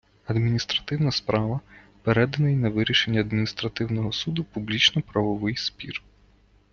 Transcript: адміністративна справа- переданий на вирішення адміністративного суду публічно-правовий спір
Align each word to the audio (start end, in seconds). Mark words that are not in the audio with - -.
адміністративна 0.25 1.11
справа- 1.11 1.59
переданий 2.03 2.55
на 2.55 2.69
вирішення 2.69 3.19
адміністративного 3.21 4.11
суду 4.11 4.43
публічно-правовий 4.43 5.55
спір 5.57 6.03